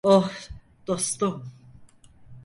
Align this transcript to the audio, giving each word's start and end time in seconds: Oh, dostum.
Oh, 0.03 0.31
dostum. 0.87 1.43